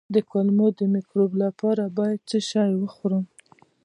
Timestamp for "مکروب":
0.93-1.31